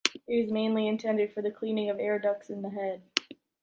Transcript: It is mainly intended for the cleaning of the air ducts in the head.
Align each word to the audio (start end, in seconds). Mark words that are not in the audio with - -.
It 0.27 0.33
is 0.33 0.49
mainly 0.51 0.87
intended 0.87 1.31
for 1.31 1.43
the 1.43 1.51
cleaning 1.51 1.91
of 1.91 1.97
the 1.97 2.03
air 2.05 2.17
ducts 2.17 2.49
in 2.49 2.63
the 2.63 2.71
head. 2.71 3.03